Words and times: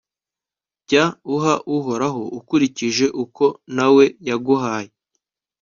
jya 0.89 1.05
uha 1.35 1.53
uhoraho 1.75 2.23
ukurikije 2.39 3.05
uko 3.23 3.45
na 3.75 3.87
we 3.95 4.05
yaguhaye 4.27 4.91